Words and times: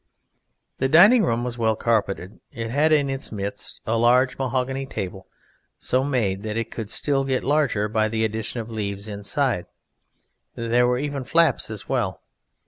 The 0.79 0.89
Dining 0.89 1.23
room 1.23 1.43
was 1.43 1.59
well 1.59 1.75
carpeted; 1.75 2.39
it 2.51 2.71
had 2.71 2.91
in 2.91 3.07
its 3.07 3.31
midst 3.31 3.79
a 3.85 3.99
large 3.99 4.35
mahogany 4.39 4.87
table 4.87 5.27
so 5.77 6.03
made 6.03 6.41
that 6.41 6.57
it 6.57 6.71
could 6.71 6.87
get 6.87 6.89
still 6.89 7.23
larger 7.43 7.87
by 7.87 8.07
the 8.07 8.25
addition 8.25 8.61
of 8.61 8.71
leaves 8.71 9.07
inside; 9.07 9.67
there 10.55 10.87
were 10.87 10.97
even 10.97 11.23
flaps 11.23 11.69
as 11.69 11.87
well. 11.87 12.23